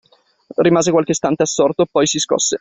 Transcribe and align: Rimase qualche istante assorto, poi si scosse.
Rimase 0.57 0.89
qualche 0.89 1.11
istante 1.11 1.43
assorto, 1.43 1.85
poi 1.85 2.07
si 2.07 2.17
scosse. 2.17 2.49